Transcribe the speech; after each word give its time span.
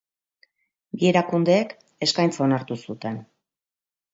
Bi 1.01 1.09
erakundeek 1.09 1.75
eskaintza 2.07 2.45
onartu 2.47 2.79
zuten. 2.81 3.21